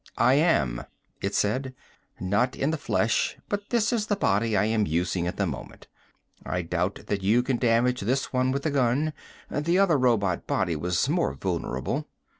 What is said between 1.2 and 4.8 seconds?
it said. "Not in the flesh but this is the body I